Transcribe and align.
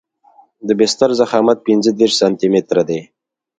د 0.67 0.69
بستر 0.79 1.09
ضخامت 1.19 1.57
پنځه 1.67 1.89
دېرش 1.99 2.13
سانتي 2.21 2.47
متره 2.53 2.83
دی 2.89 2.99